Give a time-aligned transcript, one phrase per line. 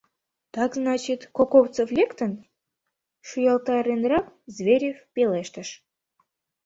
[0.53, 2.31] —Так значит, Коковцев лектын?—
[3.27, 5.69] шуялтаренрак Зверев пелештыш.